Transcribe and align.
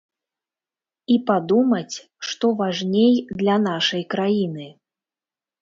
І 1.15 1.17
падумаць, 1.27 1.97
што 2.29 2.45
важней 2.63 3.13
для 3.43 3.55
нашай 3.69 4.03
краіны. 4.15 4.67